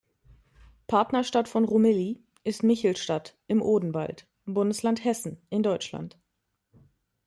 [0.87, 6.17] Partnerstadt von Rumilly ist Michelstadt im Odenwald, Bundesland Hessen in Deutschland.